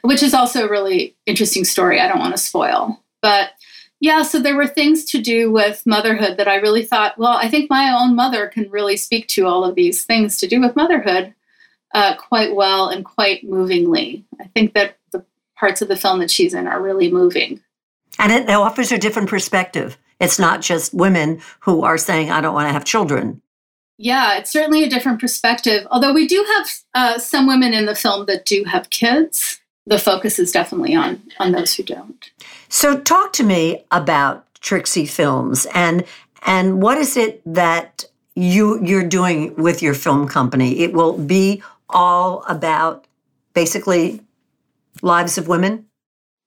[0.02, 3.00] Which is also a really interesting story I don't want to spoil.
[3.20, 3.50] But
[4.02, 7.48] yeah, so there were things to do with motherhood that I really thought, well, I
[7.48, 10.74] think my own mother can really speak to all of these things to do with
[10.74, 11.32] motherhood
[11.94, 14.24] uh, quite well and quite movingly.
[14.40, 15.24] I think that the
[15.56, 17.60] parts of the film that she's in are really moving.
[18.18, 19.96] And it offers a different perspective.
[20.18, 23.40] It's not just women who are saying, I don't want to have children.
[23.98, 25.86] Yeah, it's certainly a different perspective.
[25.92, 29.98] Although we do have uh, some women in the film that do have kids, the
[29.98, 32.30] focus is definitely on on those who don't.
[32.68, 36.04] So, talk to me about Trixie Films and
[36.44, 40.80] and what is it that you you're doing with your film company?
[40.80, 43.06] It will be all about
[43.54, 44.20] basically
[45.02, 45.86] lives of women?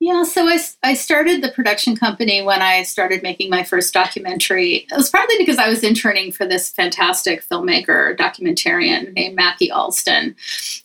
[0.06, 4.86] Yeah, so I, I started the production company when I started making my first documentary.
[4.92, 10.36] It was partly because I was interning for this fantastic filmmaker, documentarian named Mackie Alston.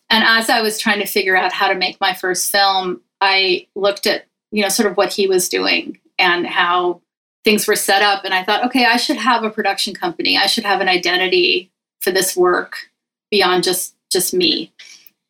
[0.08, 3.66] And as I was trying to figure out how to make my first film, I
[3.74, 7.02] looked at, you know, sort of what he was doing and how
[7.44, 8.24] things were set up.
[8.24, 10.38] And I thought, okay, I should have a production company.
[10.38, 11.70] I should have an identity
[12.00, 12.88] for this work
[13.30, 14.72] beyond just just me.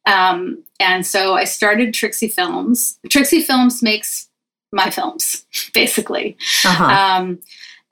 [0.07, 2.99] Um, and so I started Trixie Films.
[3.09, 4.29] Trixie Films makes
[4.73, 5.45] my films,
[5.75, 6.37] basically.
[6.65, 6.85] Uh-huh.
[6.85, 7.41] Um,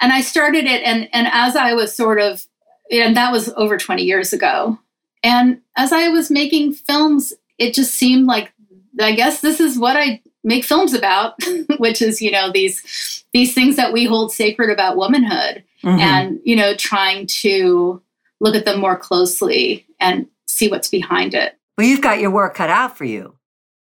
[0.01, 2.47] and I started it, and and as I was sort of,
[2.91, 4.79] and that was over twenty years ago.
[5.25, 8.53] And as I was making films, it just seemed like
[9.01, 11.35] I guess this is what I make films about,
[11.79, 15.99] which is you know these these things that we hold sacred about womanhood, mm-hmm.
[15.99, 18.01] and you know trying to
[18.41, 21.58] look at them more closely and see what's behind it.
[21.79, 23.37] Well, you've got your work cut out for you.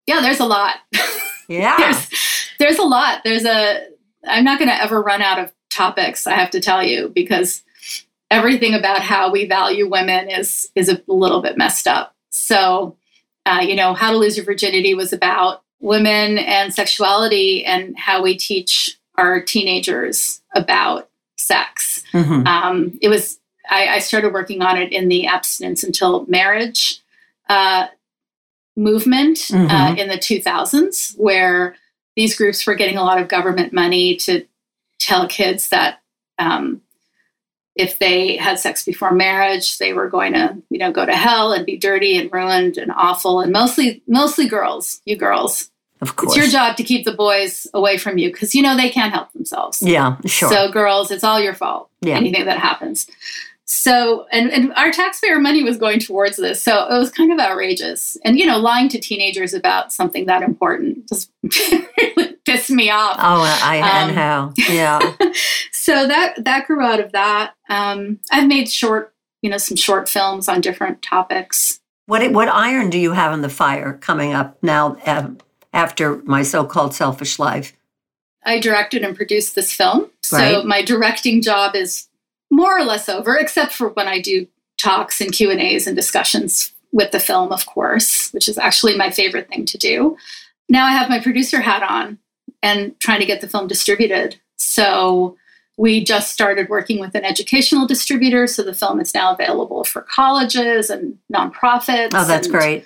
[0.06, 0.76] Yeah, there's a lot.
[1.48, 1.76] Yeah.
[1.78, 2.10] there's
[2.58, 3.22] there's a lot.
[3.24, 3.86] There's a
[4.26, 7.62] I'm not going to ever run out of topics, I have to tell you, because
[8.30, 12.14] everything about how we value women is is a little bit messed up.
[12.28, 12.96] So,
[13.46, 18.22] uh, you know, how to lose your virginity was about women and sexuality and how
[18.22, 22.02] we teach our teenagers about sex.
[22.12, 22.46] Mhm.
[22.46, 23.38] Um, it was
[23.70, 27.00] I, I started working on it in the abstinence until marriage
[27.48, 27.86] uh,
[28.76, 29.98] movement uh, Mhm.
[29.98, 31.76] in the 2000s, where
[32.16, 34.44] these groups were getting a lot of government money to
[34.98, 36.00] tell kids that
[36.38, 36.80] um,
[37.74, 41.52] if they had sex before marriage, they were going to, you know, go to hell
[41.52, 43.40] and be dirty and ruined and awful.
[43.40, 45.70] And mostly, mostly girls, you girls,
[46.00, 46.32] Of course.
[46.32, 49.12] it's your job to keep the boys away from you because you know they can't
[49.12, 49.80] help themselves.
[49.82, 50.48] Yeah, sure.
[50.50, 51.88] So, girls, it's all your fault.
[52.00, 52.16] Yeah.
[52.16, 53.08] Anything that happens.
[53.70, 56.62] So, and, and our taxpayer money was going towards this.
[56.62, 58.16] So it was kind of outrageous.
[58.24, 63.16] And, you know, lying to teenagers about something that important just really pissed me off.
[63.18, 64.52] oh, I and Um, how?
[64.70, 65.14] Yeah.
[65.72, 67.54] So that, that grew out of that.
[67.70, 71.80] Um, I've made short, you know, some short films on different topics.
[72.06, 75.38] what what iron do you have in the fire coming up now um,
[75.72, 77.72] after my so-called selfish life?
[78.44, 80.10] I directed and produced this film.
[80.22, 80.64] So Right.
[80.66, 82.07] my directing job is
[82.58, 84.46] more or less over, except for when I do
[84.76, 88.96] talks and Q and A's and discussions with the film, of course, which is actually
[88.96, 90.16] my favorite thing to do.
[90.68, 92.18] Now I have my producer hat on
[92.62, 94.40] and trying to get the film distributed.
[94.56, 95.36] So
[95.76, 100.02] we just started working with an educational distributor, so the film is now available for
[100.02, 102.10] colleges and nonprofits.
[102.12, 102.84] Oh, that's great.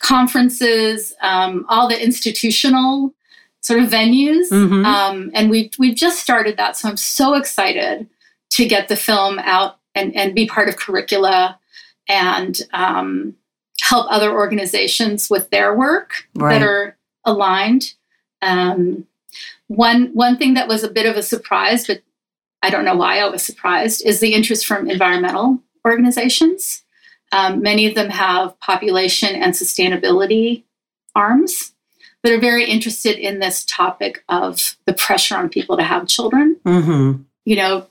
[0.00, 3.14] Conferences, um, all the institutional
[3.62, 4.50] sort of venues.
[4.50, 4.84] Mhm.
[4.84, 8.06] Um, and we we've just started that, so I'm so excited
[8.54, 11.58] to get the film out and and be part of curricula
[12.08, 13.34] and um,
[13.80, 16.58] help other organizations with their work Right.
[16.58, 17.94] that are aligned.
[18.42, 19.06] Um,
[19.68, 22.02] one one thing that was a bit of a surprise, but
[22.62, 26.82] I don't know why I was surprised, is the interest from environmental organizations.
[27.32, 30.62] Um, many of them have population and sustainability
[31.14, 31.72] arms
[32.22, 36.56] that are very interested in this topic of the pressure on people to have children,
[36.64, 37.22] Mm-hmm.
[37.44, 37.86] you know,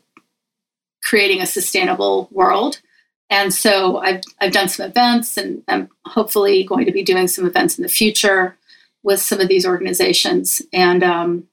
[1.03, 2.81] creating a sustainable world.
[3.29, 7.45] And so I've, I've done some events and I'm hopefully going to be doing some
[7.45, 8.57] events in the future
[9.03, 10.61] with some of these organizations.
[10.71, 11.47] And um,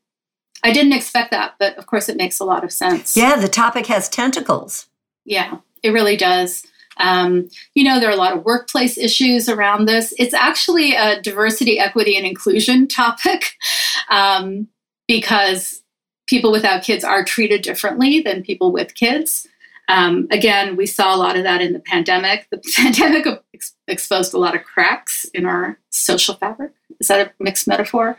[0.62, 3.16] I didn't expect that, but of course it makes a lot of sense.
[3.16, 4.88] Yeah, the topic has tentacles.
[5.24, 6.66] Yeah, it really does.
[6.98, 10.12] Um, you know, there are a lot of workplace issues around this.
[10.18, 13.53] It's actually a diversity, equity, and inclusion topic
[14.11, 14.68] um,
[15.09, 15.82] because
[16.31, 19.49] people without kids are treated differently than people with kids.
[19.89, 22.47] Um, again, we saw a lot of that in the pandemic.
[22.51, 26.70] The pandemic ex- exposed a lot of cracks in our social fabric.
[27.01, 28.16] Is that a mixed metaphor?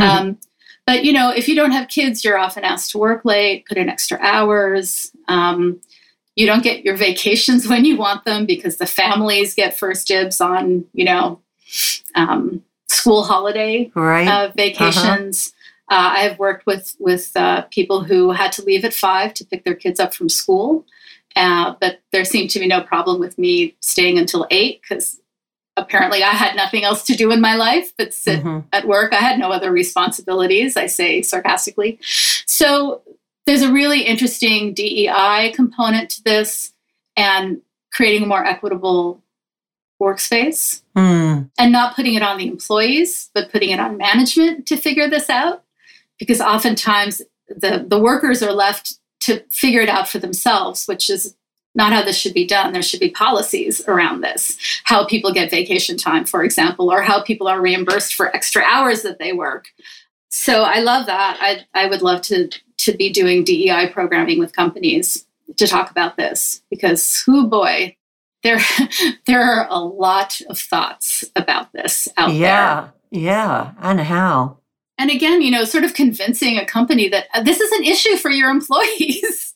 [0.00, 0.38] Um,
[0.86, 3.76] but you know, if you don't have kids, you're often asked to work late, put
[3.76, 5.10] in extra hours.
[5.26, 5.80] Um,
[6.36, 10.40] you don't get your vacations when you want them because the families get first dibs
[10.40, 11.40] on, you know,
[12.14, 14.28] um, school holiday right?
[14.28, 15.52] uh, vacations.
[15.90, 19.44] Uh, I have worked with with uh, people who had to leave at five to
[19.44, 20.84] pick their kids up from school,
[21.36, 25.20] uh, but there seemed to be no problem with me staying until eight because
[25.76, 28.64] apparently I had nothing else to do in my life but sit Mhm.
[28.72, 29.12] at work.
[29.12, 30.76] I had no other responsibilities.
[30.76, 31.98] I say sarcastically.
[32.46, 33.02] So
[33.46, 36.74] there's a really interesting DEI component to this,
[37.16, 37.62] and
[37.92, 39.22] creating a more equitable
[40.02, 41.50] workspace Mm.
[41.58, 45.30] and not putting it on the employees, but putting it on management to figure this
[45.30, 45.64] out.
[46.18, 51.34] Because oftentimes the, the workers are left to figure it out for themselves, which is
[51.74, 52.72] not how this should be done.
[52.72, 57.22] There should be policies around this, how people get vacation time, for example, or how
[57.22, 59.68] people are reimbursed for extra hours that they work.
[60.30, 61.38] So I love that.
[61.40, 62.48] I, I would love to,
[62.78, 67.96] to be doing DEI programming with companies to talk about this because, who boy,
[68.42, 68.60] there,
[69.26, 72.36] there are a lot of thoughts about this out there.
[72.36, 73.72] Yeah, yeah.
[73.80, 74.57] And how?
[74.98, 78.16] And again, you know, sort of convincing a company that uh, this is an issue
[78.16, 79.54] for your employees.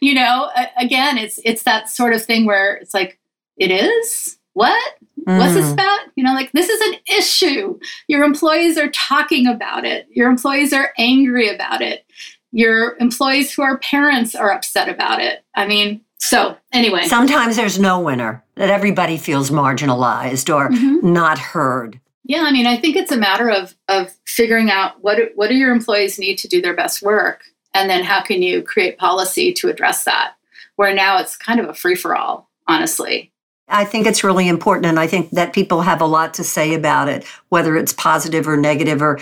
[0.00, 3.18] you know, again, it's it's that sort of thing where it's like,
[3.56, 4.94] it is what?
[5.24, 5.72] What's this Mm.
[5.74, 6.00] about?
[6.16, 7.78] You know, like this is an issue.
[8.08, 10.06] Your employees are talking about it.
[10.10, 12.06] Your employees are angry about it.
[12.50, 15.44] Your employees who are parents are upset about it.
[15.54, 17.04] I mean, so anyway.
[17.04, 21.02] Sometimes there's no winner, that everybody feels marginalized or Mhm.
[21.02, 22.00] not heard.
[22.28, 25.54] Yeah, I mean, I think it's a matter of of figuring out what what do
[25.56, 27.42] your employees need to do their best work,
[27.74, 30.34] and then how can you create policy to address that.
[30.76, 33.32] Where now it's kind of a free for all, honestly.
[33.70, 34.86] I think it's really important.
[34.86, 38.48] And I think that people have a lot to say about it, whether it's positive
[38.48, 39.18] or negative or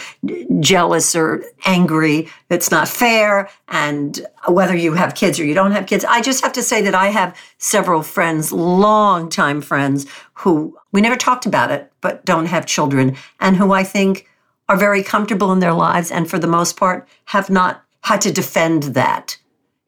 [0.61, 2.29] jealous or angry.
[2.49, 3.49] It's not fair.
[3.69, 6.05] And whether you have kids or you don't have kids.
[6.05, 11.17] I just have to say that I have several friends, long-time friends, who we never
[11.17, 14.29] talked about it, but don't have children, and who I think
[14.69, 18.33] are very comfortable in their lives and for the most part have not had to
[18.33, 19.37] defend that.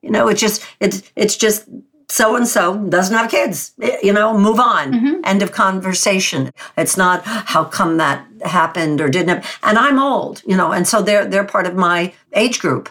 [0.02, 1.68] You know, it's just it's it's just
[2.08, 3.72] so and so doesn't have kids.
[4.02, 4.92] You know, move on.
[4.92, 5.20] Mm-hmm.
[5.24, 6.52] End of conversation.
[6.76, 9.28] It's not how come that happened or didn't.
[9.28, 12.88] Have, and I'm old, you know, and so they're they're part of my age group.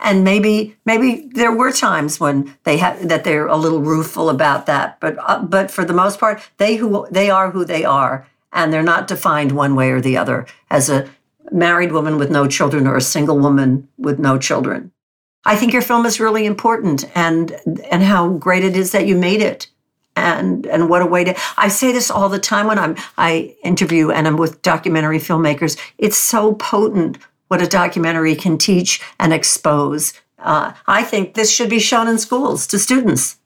[0.00, 4.66] And maybe maybe there were times when they had that they're a little rueful about
[4.66, 8.26] that, but uh, but for the most part, they who they are who they are,
[8.52, 11.08] and they're not defined one way or the other as a
[11.50, 14.92] married woman with no children or a single woman with no children.
[15.44, 19.16] I think your film is really important and and how great it is that you
[19.16, 19.68] made it.
[20.16, 23.56] And and what a way to I say this all the time when I'm I
[23.62, 25.78] interview and I'm with documentary filmmakers.
[25.98, 27.18] It's so potent
[27.48, 30.14] what a documentary can teach and expose.
[30.38, 33.38] Uh, I think this should be shown in schools to students.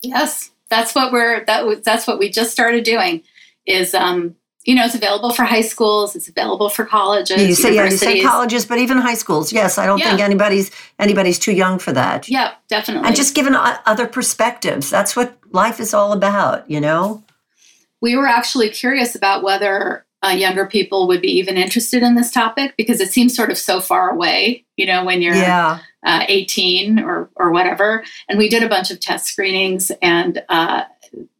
[0.00, 3.22] Yes, that's what we're that that's what we just started doing.
[3.66, 4.36] Is um,
[4.68, 6.14] you know, it's available for high schools.
[6.14, 7.40] It's available for colleges.
[7.40, 9.50] You say, yeah, you say colleges, but even high schools.
[9.50, 10.10] Yes, I don't yeah.
[10.10, 12.28] think anybody's anybody's too young for that.
[12.28, 13.06] Yeah, definitely.
[13.06, 14.90] And just given other perspectives.
[14.90, 16.70] That's what life is all about.
[16.70, 17.24] You know.
[18.02, 22.30] We were actually curious about whether uh, younger people would be even interested in this
[22.30, 24.66] topic because it seems sort of so far away.
[24.76, 25.78] You know, when you're yeah.
[26.04, 28.04] uh, 18 or or whatever.
[28.28, 30.42] And we did a bunch of test screenings and.
[30.50, 30.82] Uh,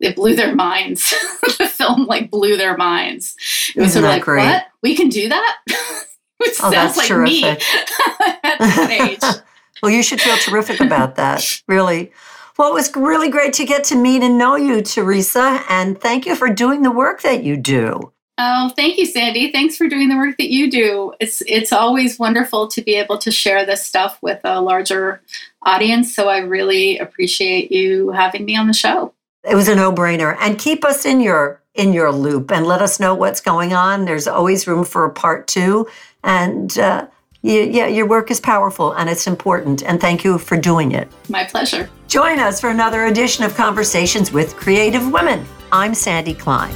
[0.01, 1.15] it blew their minds.
[1.59, 3.37] the film like blew their minds.
[3.75, 4.45] It was Isn't sort of like, great?
[4.45, 4.67] what?
[4.83, 5.57] We can do that?
[6.39, 7.43] Which oh, sounds like terrific.
[7.43, 9.43] me at that age.
[9.83, 12.13] well, you should feel terrific about that, really.
[12.57, 16.27] Well, it was really great to get to meet and know you, Teresa, and thank
[16.27, 18.13] you for doing the work that you do.
[18.41, 19.51] Oh, thank you, Sandy.
[19.51, 21.13] Thanks for doing the work that you do.
[21.19, 25.21] It's it's always wonderful to be able to share this stuff with a larger
[25.63, 26.15] audience.
[26.15, 29.13] So I really appreciate you having me on the show
[29.49, 30.37] it was a no-brainer.
[30.41, 34.05] And keep us in your in your loop and let us know what's going on.
[34.05, 35.87] There's always room for a part two.
[36.25, 37.07] And uh,
[37.43, 39.83] you, yeah your work is powerful and it's important.
[39.85, 41.09] And thank you for doing it.
[41.29, 41.89] My pleasure.
[42.09, 45.47] Join us for another edition of conversations with creative women.
[45.71, 46.75] I'm sandy klein